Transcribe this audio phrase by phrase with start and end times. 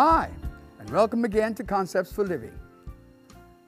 [0.00, 0.30] Hi,
[0.78, 2.56] and welcome again to Concepts for Living.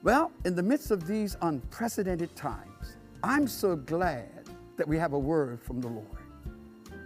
[0.04, 5.18] Well, in the midst of these unprecedented times, I'm so glad that we have a
[5.18, 6.06] word from the Lord.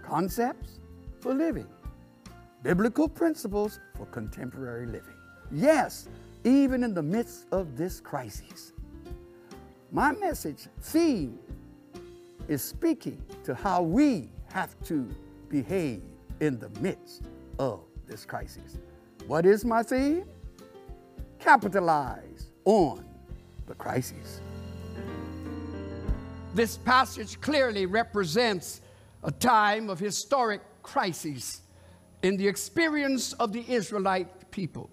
[0.03, 0.79] Concepts
[1.21, 1.65] for living,
[2.61, 5.17] biblical principles for contemporary living.
[5.51, 6.07] Yes,
[6.43, 8.73] even in the midst of this crisis.
[9.91, 11.39] My message theme
[12.47, 15.09] is speaking to how we have to
[15.49, 16.03] behave
[16.41, 17.23] in the midst
[17.57, 18.77] of this crisis.
[19.27, 20.25] What is my theme?
[21.39, 23.05] Capitalize on
[23.65, 24.41] the crisis.
[26.53, 28.81] This passage clearly represents
[29.23, 31.61] a time of historic crises
[32.21, 34.89] in the experience of the Israelite people.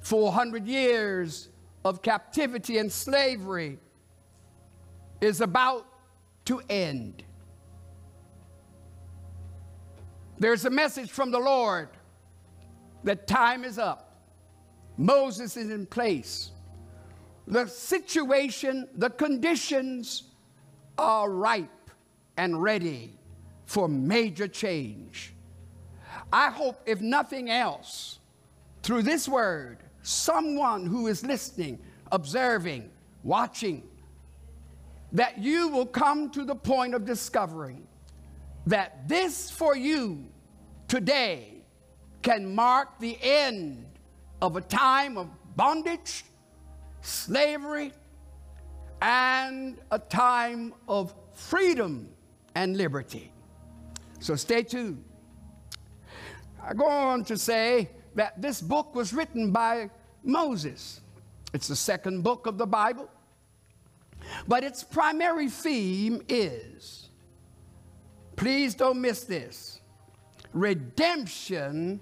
[0.00, 1.48] 400 years
[1.84, 3.78] of captivity and slavery
[5.20, 5.86] is about
[6.44, 7.22] to end.
[10.38, 11.88] There's a message from the Lord
[13.04, 14.22] that time is up.
[14.96, 16.50] Moses is in place.
[17.46, 20.24] The situation, the conditions
[20.96, 21.90] are ripe
[22.36, 23.18] and ready
[23.66, 25.34] for major change.
[26.32, 28.18] I hope, if nothing else,
[28.82, 31.78] through this word, someone who is listening,
[32.10, 32.90] observing,
[33.22, 33.82] watching,
[35.12, 37.86] that you will come to the point of discovering
[38.66, 40.24] that this for you
[40.88, 41.62] today
[42.22, 43.84] can mark the end
[44.40, 46.24] of a time of bondage,
[47.02, 47.92] slavery,
[49.02, 52.08] and a time of freedom
[52.54, 53.30] and liberty.
[54.20, 55.04] So stay tuned.
[56.62, 59.90] I go on to say that this book was written by
[60.22, 61.02] Moses.
[61.52, 63.10] It's the second book of the Bible.
[64.48, 67.03] But its primary theme is
[68.36, 69.80] please don't miss this
[70.52, 72.00] redemption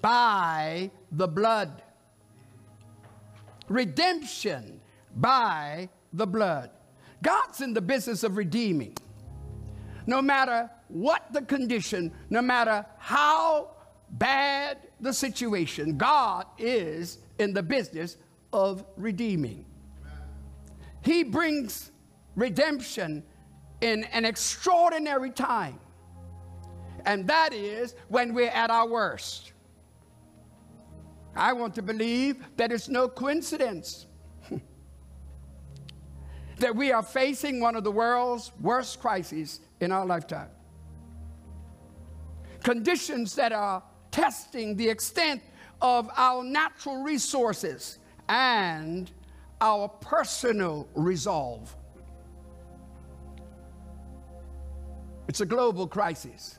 [0.00, 1.82] by the blood.
[3.68, 4.80] Redemption
[5.16, 6.70] by the blood.
[7.22, 8.96] God's in the business of redeeming.
[10.06, 13.70] No matter what the condition, no matter how
[14.10, 18.16] bad the situation, God is in the business
[18.52, 19.64] of redeeming.
[21.02, 21.90] He brings
[22.36, 23.22] redemption
[23.82, 25.78] in an extraordinary time,
[27.04, 29.52] and that is when we're at our worst.
[31.34, 34.06] I want to believe that it's no coincidence
[36.58, 40.50] that we are facing one of the world's worst crises in our lifetime.
[42.62, 43.82] Conditions that are
[44.12, 45.42] testing the extent
[45.80, 49.10] of our natural resources and
[49.60, 51.74] our personal resolve.
[55.28, 56.58] It's a global crisis.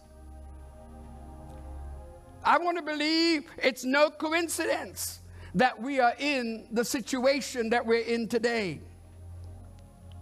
[2.44, 5.20] I want to believe it's no coincidence
[5.56, 8.82] that we are in the situation that we're in today.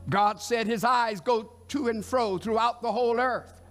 [0.10, 3.62] God said his eyes go to and fro throughout the whole earth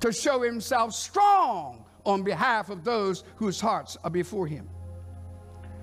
[0.00, 4.68] to show himself strong on behalf of those whose hearts are before him.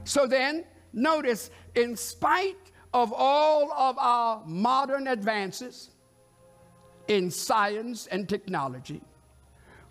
[0.04, 2.58] So then, notice, in spite
[2.94, 5.92] of all of our modern advances
[7.12, 9.02] in science and technology,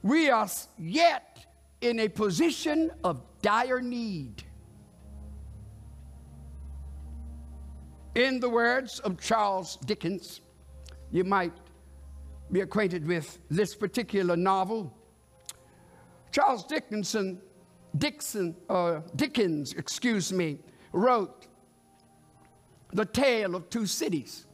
[0.02, 0.48] we are
[0.78, 1.44] yet
[1.82, 4.42] in a position of dire need.
[8.14, 10.40] In the words of Charles Dickens,
[11.10, 11.52] you might
[12.50, 14.90] be acquainted with this particular novel.
[16.32, 17.38] Charles Dickinson,
[17.98, 20.58] Dixon, uh, Dickens, excuse me,
[20.92, 21.48] wrote
[22.94, 24.46] The Tale of Two Cities.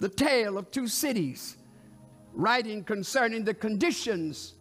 [0.00, 1.56] The Tale of Two Cities,
[2.32, 4.54] writing concerning the conditions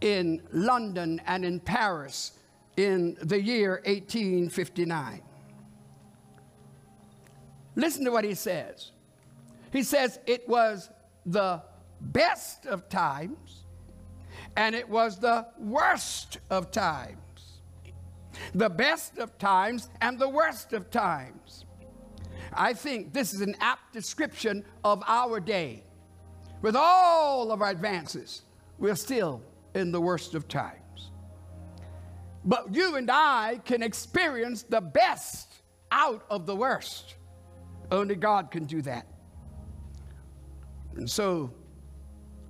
[0.00, 2.32] in London and in Paris
[2.76, 5.22] in the year 1859.
[7.76, 8.92] Listen to what he says.
[9.72, 10.90] He says, It was
[11.26, 11.62] the
[12.00, 13.64] best of times
[14.56, 17.16] and it was the worst of times.
[18.54, 21.64] The best of times and the worst of times.
[22.58, 25.84] I think this is an apt description of our day.
[26.60, 28.42] With all of our advances,
[28.78, 29.40] we're still
[29.74, 31.12] in the worst of times.
[32.44, 35.62] But you and I can experience the best
[35.92, 37.14] out of the worst.
[37.92, 39.06] Only God can do that.
[40.96, 41.52] And so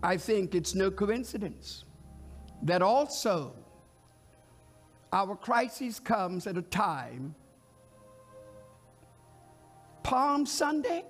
[0.03, 1.85] I think it's no coincidence
[2.63, 3.55] that also
[5.13, 7.35] our crisis comes at a time,
[10.03, 11.05] Palm Sunday,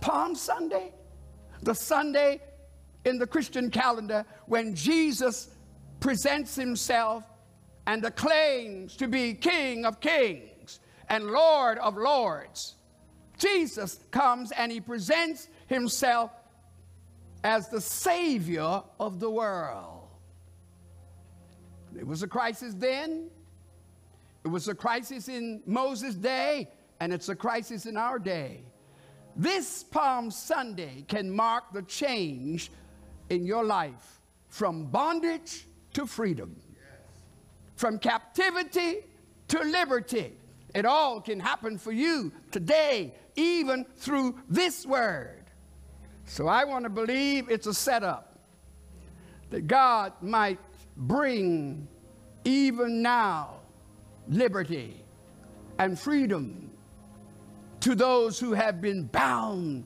[0.00, 0.92] Palm Sunday,
[1.62, 2.40] the Sunday
[3.04, 5.50] in the Christian calendar when Jesus
[6.00, 7.24] presents himself
[7.86, 12.74] and claims to be King of kings and Lord of lords.
[13.38, 16.30] Jesus comes and he presents himself
[17.44, 20.08] as the Savior of the world.
[21.98, 23.28] It was a crisis then,
[24.44, 26.68] it was a crisis in Moses' day,
[27.02, 28.60] and it's a crisis in our day.
[29.34, 32.70] This Palm Sunday can mark the change
[33.28, 36.54] in your life from bondage to freedom,
[37.74, 38.98] from captivity
[39.48, 40.32] to liberty.
[40.76, 45.42] It all can happen for you today, even through this word.
[46.26, 48.38] So I want to believe it's a setup
[49.50, 50.60] that God might
[50.96, 51.88] bring
[52.44, 53.56] even now
[54.28, 55.02] liberty
[55.80, 56.68] and freedom
[57.82, 59.84] to those who have been bound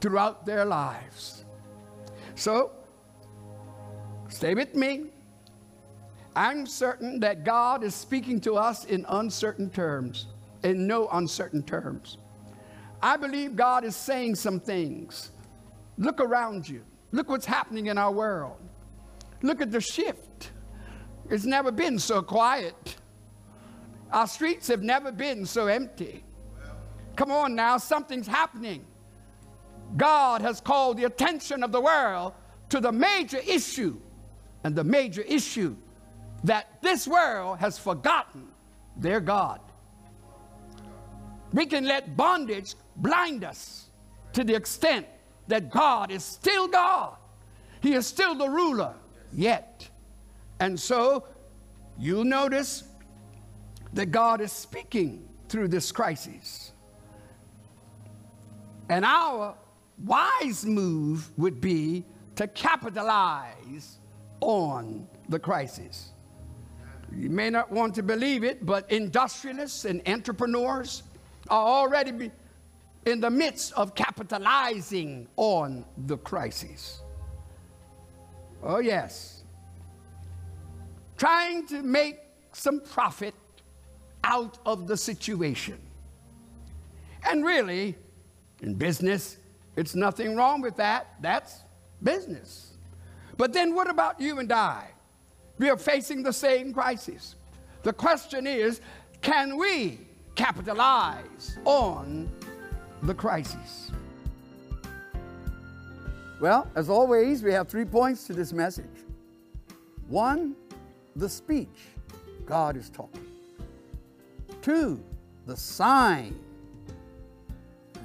[0.00, 1.44] throughout their lives.
[2.34, 2.72] So,
[4.28, 5.04] stay with me.
[6.34, 10.26] I'm certain that God is speaking to us in uncertain terms,
[10.64, 12.18] in no uncertain terms.
[13.02, 15.30] I believe God is saying some things.
[15.96, 16.82] Look around you.
[17.12, 18.58] Look what's happening in our world.
[19.42, 20.50] Look at the shift.
[21.28, 22.96] It's never been so quiet.
[24.12, 26.24] Our streets have never been so empty.
[27.20, 28.82] Come on now, something's happening.
[29.98, 32.32] God has called the attention of the world
[32.70, 34.00] to the major issue,
[34.64, 35.76] and the major issue
[36.44, 38.48] that this world has forgotten
[38.96, 39.60] their God.
[41.52, 43.90] We can let bondage blind us
[44.32, 45.06] to the extent
[45.46, 47.16] that God is still God.
[47.82, 48.94] He is still the ruler
[49.30, 49.86] yet.
[50.58, 51.26] And so
[51.98, 52.84] you'll notice
[53.92, 56.72] that God is speaking through this crisis.
[58.90, 59.54] And our
[60.04, 62.04] wise move would be
[62.34, 63.98] to capitalize
[64.40, 66.10] on the crisis.
[67.16, 71.04] You may not want to believe it, but industrialists and entrepreneurs
[71.48, 72.32] are already
[73.06, 77.00] in the midst of capitalizing on the crisis.
[78.60, 79.44] Oh, yes.
[81.16, 82.18] Trying to make
[82.52, 83.34] some profit
[84.24, 85.78] out of the situation.
[87.22, 87.96] And really,
[88.62, 89.38] in business,
[89.76, 91.14] it's nothing wrong with that.
[91.20, 91.60] That's
[92.02, 92.74] business.
[93.36, 94.88] But then what about you and I?
[95.58, 97.36] We are facing the same crisis.
[97.82, 98.80] The question is
[99.22, 99.98] can we
[100.34, 102.30] capitalize on
[103.02, 103.90] the crisis?
[106.40, 108.86] Well, as always, we have three points to this message.
[110.08, 110.56] One,
[111.14, 111.68] the speech.
[112.46, 113.26] God is talking.
[114.62, 115.02] Two,
[115.46, 116.38] the sign.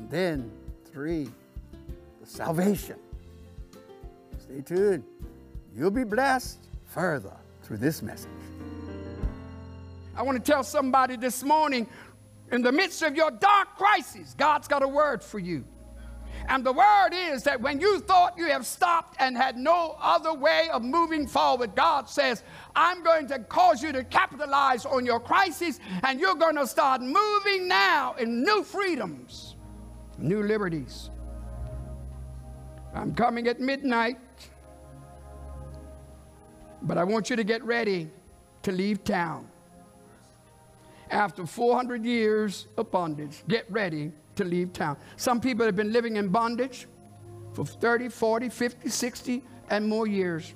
[0.06, 0.52] And then
[0.92, 1.32] three,
[2.22, 2.98] the salvation.
[4.38, 5.04] Stay tuned.
[5.76, 8.30] You'll be blessed further through this message.
[10.16, 11.88] I want to tell somebody this morning
[12.52, 15.66] in the midst of your dark crisis, God's got a word for you.
[16.50, 20.36] And the word is that when you thought you have stopped and had no other
[20.36, 22.44] way of moving forward, God says,
[22.76, 27.02] I'm going to cause you to capitalize on your crisis and you're going to start
[27.02, 29.55] moving now in new freedoms,
[30.18, 31.10] new liberties.
[32.94, 34.18] I'm coming at midnight,
[36.82, 38.10] but I want you to get ready
[38.64, 39.48] to leave town.
[41.10, 44.98] After 400 years of bondage, get ready to leave town.
[45.18, 46.88] Some people have been living in bondage
[47.54, 50.54] for 30, 40, 50, 60, and more years.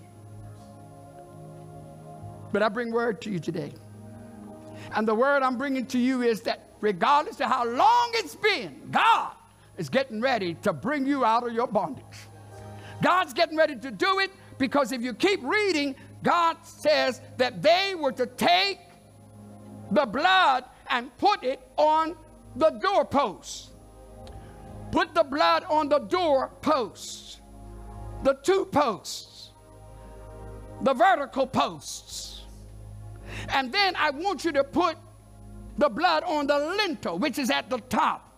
[2.52, 3.74] But I bring word to you today.
[4.96, 8.90] And the word I'm bringing to you is that regardless of how long it's been,
[8.92, 9.34] God
[9.80, 12.28] is getting ready to bring you out of your bondage.
[13.02, 17.96] God's getting ready to do it because if you keep reading, God says that they
[17.96, 18.80] were to take
[19.92, 22.16] the blood and put it on
[22.58, 23.70] the doorposts.
[24.92, 27.40] Put the blood on the doorposts,
[28.24, 29.52] the two posts,
[30.82, 32.42] the vertical posts.
[33.50, 34.98] And then I want you to put
[35.78, 38.29] the blood on the lintel, which is at the top.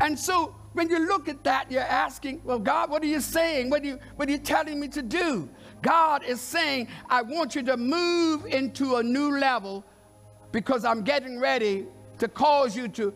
[0.00, 3.70] And so when you look at that, you're asking, well, God, what are you saying?
[3.70, 5.48] What are you, what are you telling me to do?
[5.82, 9.84] God is saying, I want you to move into a new level
[10.50, 11.86] because I'm getting ready
[12.18, 13.14] to cause you to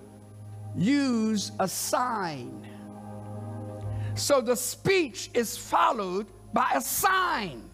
[0.77, 2.67] use a sign.
[4.15, 7.69] So the speech is followed by a sign.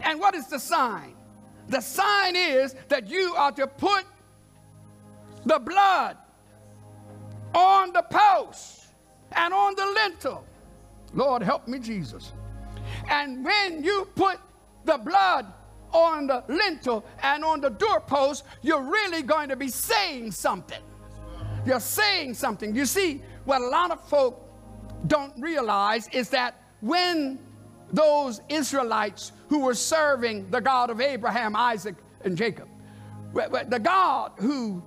[0.00, 1.14] And what is the sign?
[1.68, 4.04] The sign is that you are to put
[5.44, 6.16] the blood
[7.54, 8.88] on the post
[9.32, 10.44] and on the lintel.
[11.14, 12.32] Lord, help me, Jesus.
[13.08, 14.38] And when you put
[14.84, 15.46] the blood
[15.92, 20.82] on the lintel and on the doorpost, you're really going to be saying something.
[21.66, 22.74] You're saying something.
[22.74, 24.44] You see, what a lot of folk
[25.06, 27.38] don't realize is that when
[27.92, 32.68] those Israelites who were serving the God of Abraham, Isaac, and Jacob,
[33.34, 34.82] the God who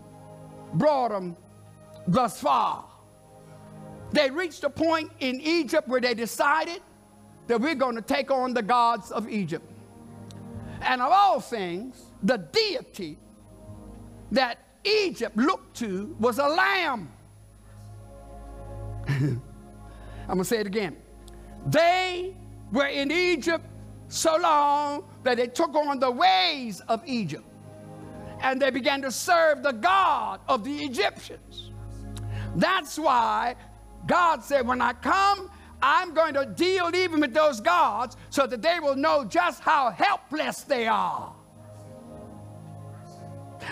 [0.74, 1.36] brought them
[2.08, 2.86] thus far,
[4.12, 6.82] they reached a point in Egypt where they decided
[7.48, 9.66] that we're going to take on the gods of Egypt.
[10.82, 13.18] And of all things, the deity
[14.32, 17.12] that Egypt looked to was a lamb.
[19.08, 19.42] I'm
[20.28, 20.96] going to say it again.
[21.68, 22.36] They
[22.72, 23.66] were in Egypt
[24.08, 27.46] so long that they took on the ways of Egypt
[28.42, 31.71] and they began to serve the God of the Egyptians.
[32.56, 33.56] That's why
[34.06, 35.50] God said, When I come,
[35.82, 39.90] I'm going to deal even with those gods so that they will know just how
[39.90, 41.34] helpless they are.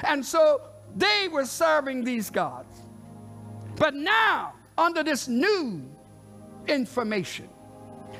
[0.03, 0.61] And so
[0.95, 2.75] they were serving these gods.
[3.75, 5.83] But now, under this new
[6.67, 7.49] information,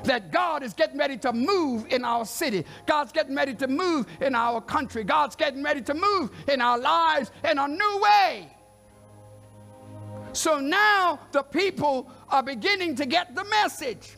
[0.04, 2.64] that God is getting ready to move in our city.
[2.86, 5.04] God's getting ready to move in our country.
[5.04, 8.50] God's getting ready to move in our lives in a new way.
[10.34, 14.18] So now the people are beginning to get the message.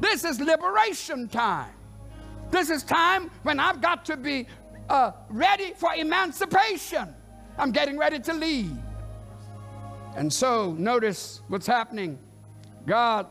[0.00, 1.72] This is liberation time.
[2.50, 4.46] This is time when I've got to be
[4.88, 7.14] uh, ready for emancipation.
[7.56, 8.76] I'm getting ready to leave.
[10.16, 12.18] And so notice what's happening.
[12.86, 13.26] God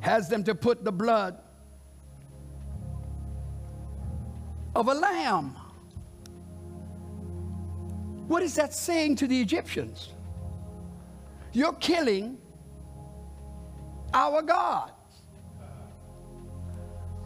[0.00, 1.38] has them to put the blood
[4.74, 5.56] of a lamb.
[8.28, 10.14] What is that saying to the Egyptians?
[11.52, 12.38] You're killing
[14.12, 14.92] our God.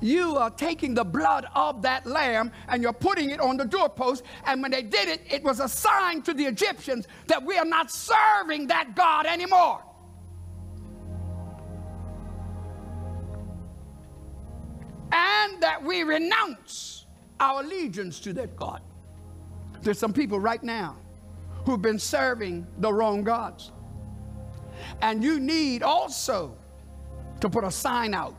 [0.01, 4.23] You are taking the blood of that lamb and you're putting it on the doorpost.
[4.45, 7.65] And when they did it, it was a sign to the Egyptians that we are
[7.65, 9.83] not serving that God anymore.
[15.11, 17.07] And that we renounce
[17.41, 18.83] our allegiance to that God.
[19.81, 20.97] There's some people right now
[21.65, 23.73] who've been serving the wrong gods.
[25.05, 26.57] And you need also
[27.41, 28.35] to put a sign out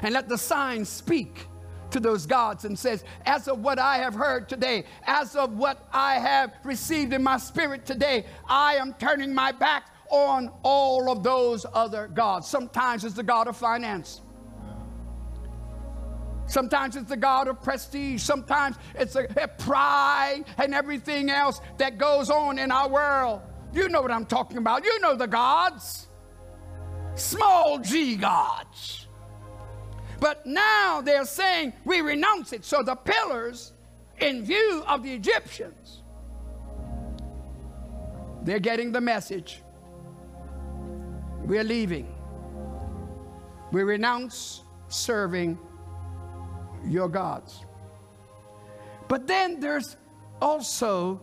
[0.00, 1.46] and let the sign speak
[1.90, 5.86] to those gods and says, As of what I have heard today, as of what
[5.92, 11.22] I have received in my spirit today, I am turning my back on all of
[11.22, 12.48] those other gods.
[12.48, 14.22] Sometimes it's the God of finance.
[16.46, 18.22] Sometimes it's the God of prestige.
[18.22, 23.42] Sometimes it's a, a pride and everything else that goes on in our world.
[23.72, 24.84] You know what I'm talking about.
[24.84, 26.08] You know the gods.
[27.14, 29.08] Small g gods.
[30.18, 32.64] But now they're saying we renounce it.
[32.64, 33.72] So the pillars,
[34.18, 36.02] in view of the Egyptians,
[38.42, 39.62] they're getting the message.
[41.44, 42.14] We're leaving.
[43.72, 45.58] We renounce serving
[46.86, 47.64] your gods.
[49.08, 49.96] But then there's
[50.40, 51.20] also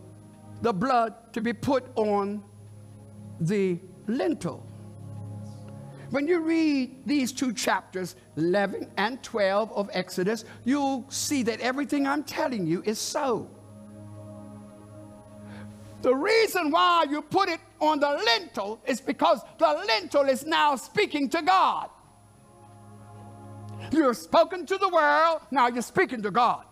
[0.62, 2.42] the blood to be put on
[3.40, 4.64] the lintel.
[6.10, 12.06] When you read these two chapters, 11 and 12 of Exodus, you'll see that everything
[12.06, 13.50] I'm telling you is so.
[16.00, 20.76] The reason why you put it on the lintel is because the lintel is now
[20.76, 21.90] speaking to God.
[23.92, 26.64] You're spoken to the world, now you're speaking to God.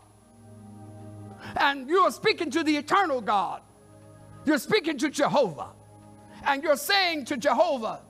[1.57, 3.63] And you are speaking to the eternal God.
[4.47, 5.71] You're speaking to Jehovah.
[6.47, 8.01] And you're saying to Jehovah,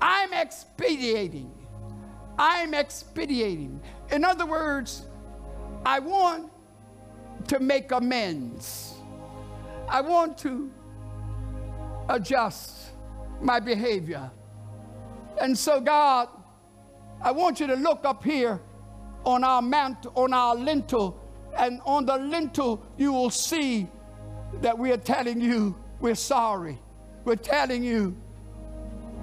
[0.00, 1.52] I'm expediating.
[2.38, 3.80] I'm expediating.
[4.10, 5.04] In other words,
[5.84, 6.50] I want
[7.48, 8.94] to make amends.
[9.88, 10.72] I want to
[12.08, 12.92] adjust
[13.42, 14.30] my behavior.
[15.40, 16.28] And so, God,
[17.20, 18.60] I want you to look up here
[19.24, 21.21] on our mantle, on our lintel,
[21.58, 23.88] and on the lintel, you will see
[24.60, 26.78] that we are telling you we're sorry.
[27.24, 28.16] We're telling you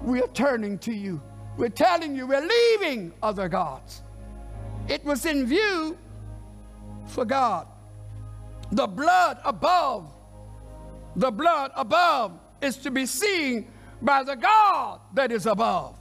[0.03, 1.21] we are turning to you.
[1.57, 4.01] We're telling you we're leaving other gods.
[4.87, 5.97] It was in view
[7.07, 7.67] for God.
[8.71, 10.11] The blood above,
[11.15, 13.71] the blood above is to be seen
[14.01, 15.95] by the God that is above.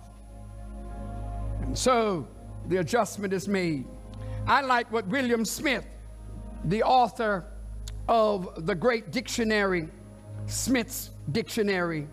[1.62, 2.28] And so
[2.68, 3.84] the adjustment is made.
[4.46, 5.84] I like what William Smith,
[6.64, 7.44] the author
[8.08, 9.88] of the great dictionary,
[10.46, 12.08] Smith's Dictionary,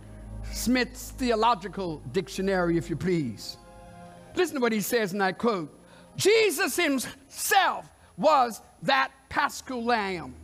[0.52, 3.58] Smith's Theological Dictionary, if you please.
[4.36, 5.74] Listen to what he says, and I quote
[6.18, 10.36] Jesus himself was that paschal lamb,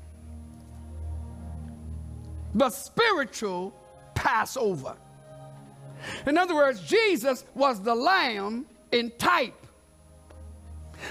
[2.53, 3.73] the spiritual
[4.15, 4.95] Passover.
[6.25, 9.60] In other words, Jesus was the lamb in type.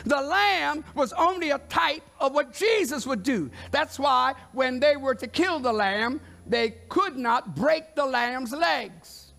[0.05, 3.51] The lamb was only a type of what Jesus would do.
[3.71, 8.53] That's why when they were to kill the lamb, they could not break the lamb's
[8.53, 9.33] legs.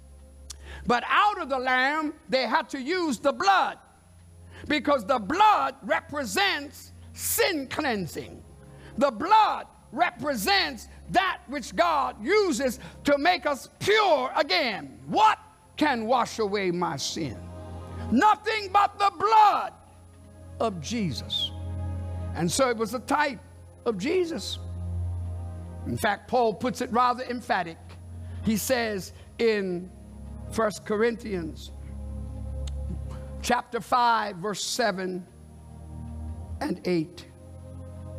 [0.86, 3.78] But out of the lamb, they had to use the blood
[4.68, 8.42] because the blood represents sin cleansing.
[8.98, 15.00] The blood represents that which God uses to make us pure again.
[15.08, 15.40] What
[15.76, 17.38] can wash away my sin?
[18.12, 19.74] Nothing but the blood
[20.62, 21.52] of Jesus.
[22.36, 23.40] And so it was a type
[23.86, 24.60] of Jesus.
[25.88, 27.78] In fact, Paul puts it rather emphatic.
[28.44, 29.92] He says in
[30.56, 31.72] 1 Corinthians
[33.42, 35.26] chapter 5 verse 7
[36.62, 37.26] and 8.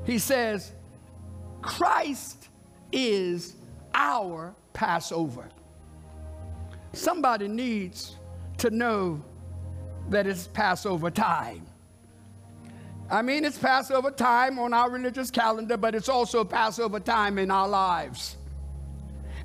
[0.04, 0.72] He says,
[1.62, 2.48] Christ
[2.90, 3.54] is
[3.94, 5.48] our Passover.
[6.92, 8.16] Somebody needs
[8.58, 9.22] to know
[10.10, 11.66] that it's Passover time.
[13.12, 17.50] I mean, it's Passover time on our religious calendar, but it's also Passover time in
[17.50, 18.38] our lives.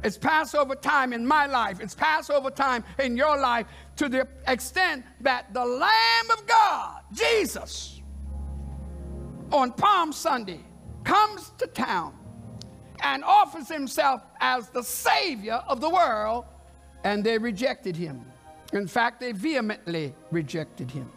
[0.06, 1.82] It's Passover time in my life.
[1.82, 8.02] It's Passover time in your life to the extent that the Lamb of God, Jesus,
[9.52, 10.62] on Palm Sunday
[11.04, 12.18] comes to town
[13.04, 16.46] and offers himself as the Savior of the world,
[17.04, 18.24] and they rejected him.
[18.72, 21.12] In fact, they vehemently rejected him.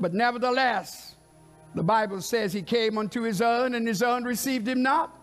[0.00, 1.16] But nevertheless,
[1.74, 5.18] the Bible says he came unto his own, and his own received him not.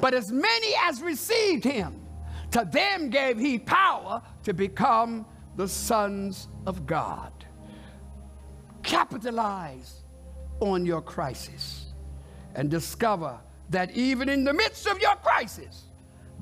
[0.00, 2.00] But as many as received him,
[2.52, 7.32] to them gave he power to become the sons of God.
[8.82, 10.02] Capitalize
[10.60, 11.92] on your crisis
[12.54, 13.38] and discover
[13.70, 15.84] that even in the midst of your crisis,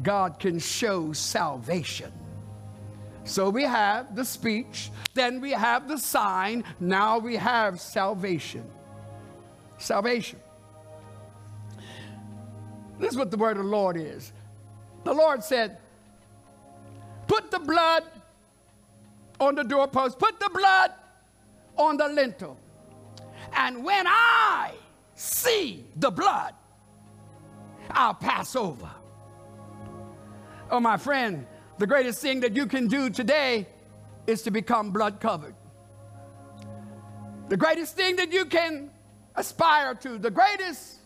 [0.02, 2.12] God can show salvation.
[3.26, 8.64] So we have the speech, then we have the sign, now we have salvation.
[9.78, 10.38] Salvation.
[12.98, 14.32] This is what the word of the Lord is.
[15.04, 15.78] The Lord said,
[17.26, 18.04] Put the blood
[19.40, 20.92] on the doorpost, put the blood
[21.76, 22.56] on the lintel.
[23.52, 24.72] And when I
[25.16, 26.54] see the blood,
[27.90, 28.88] I'll pass over.
[30.70, 31.46] Oh, my friend,
[31.78, 33.66] the greatest thing that you can do today
[34.26, 35.54] is to become blood covered.
[37.48, 38.90] The greatest thing that you can
[39.36, 41.00] aspire to, the greatest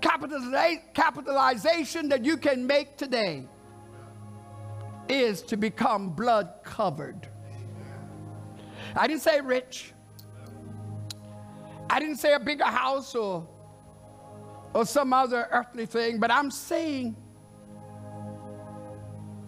[0.00, 3.46] capitalization that you can make today
[5.08, 7.28] is to become blood covered.
[8.94, 9.92] I didn't say rich.
[11.90, 13.46] I didn't say a bigger house or,
[14.72, 17.16] or some other earthly thing, but I'm saying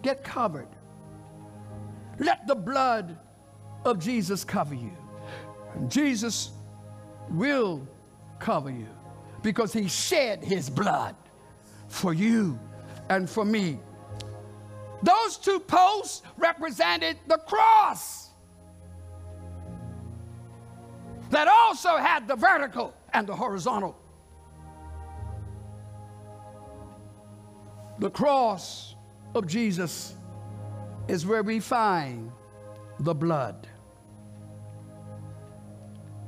[0.07, 0.69] get covered.
[2.17, 3.17] Let the blood
[3.83, 4.95] of Jesus cover you.
[5.89, 6.51] Jesus
[7.29, 7.85] will
[8.39, 8.87] cover you
[9.43, 11.13] because he shed his blood
[11.89, 12.57] for you
[13.09, 13.79] and for me.
[15.03, 18.29] Those two posts represented the cross
[21.31, 23.97] that also had the vertical and the horizontal.
[27.99, 28.95] The cross
[29.35, 30.15] of Jesus
[31.07, 32.31] is where we find
[32.99, 33.67] the blood.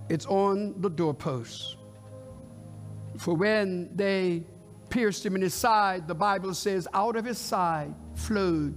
[0.10, 1.78] It's on the doorpost.
[3.18, 4.44] For when they
[4.90, 8.76] pierced him in his side, the Bible says, out of his side flowed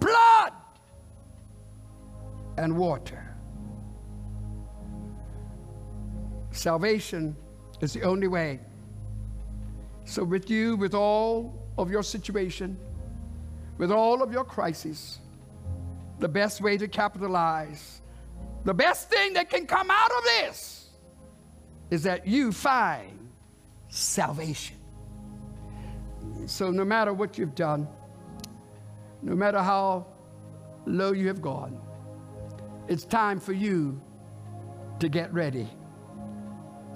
[0.00, 0.52] blood
[2.56, 3.24] and water.
[6.50, 7.36] Salvation
[7.80, 8.60] is the only way.
[10.04, 12.78] So, with you, with all of your situation,
[13.78, 15.18] with all of your crises,
[16.18, 18.02] the best way to capitalize,
[18.64, 20.90] the best thing that can come out of this
[21.90, 23.30] is that you find
[23.88, 24.76] salvation.
[26.46, 27.88] So, no matter what you've done,
[29.22, 30.06] no matter how
[30.86, 31.78] low you have gone,
[32.88, 34.00] it's time for you
[34.98, 35.68] to get ready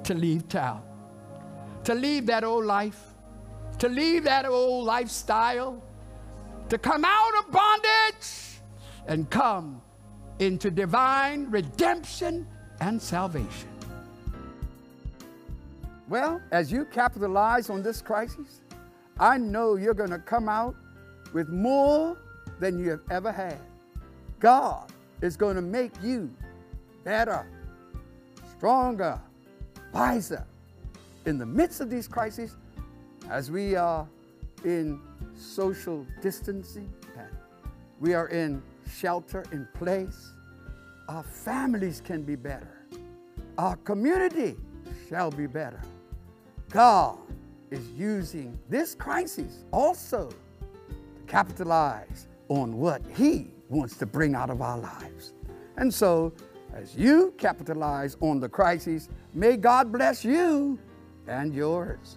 [0.04, 0.82] to leave town,
[1.84, 3.00] to leave that old life,
[3.78, 5.82] to leave that old lifestyle,
[6.72, 8.58] to come out of bondage
[9.06, 9.82] and come
[10.38, 12.46] into divine redemption
[12.80, 13.68] and salvation.
[16.08, 18.62] Well, as you capitalize on this crisis,
[19.20, 20.74] I know you're going to come out
[21.34, 22.16] with more
[22.58, 23.58] than you have ever had.
[24.40, 26.30] God is going to make you
[27.04, 27.46] better,
[28.56, 29.20] stronger,
[29.92, 30.46] wiser.
[31.26, 32.56] In the midst of these crises,
[33.28, 34.08] as we are
[34.64, 35.02] in
[35.34, 37.28] social distancing and
[38.00, 40.32] we are in shelter in place,
[41.08, 42.86] our families can be better.
[43.58, 44.56] Our community
[45.08, 45.80] shall be better.
[46.70, 47.18] God
[47.70, 50.94] is using this crisis also to
[51.26, 55.34] capitalize on what He wants to bring out of our lives.
[55.76, 56.32] And so,
[56.74, 60.78] as you capitalize on the crisis, may God bless you
[61.26, 62.16] and yours.